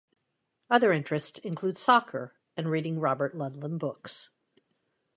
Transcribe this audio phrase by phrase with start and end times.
[0.67, 4.31] Other interests include soccer and reading Robert Ludlum books.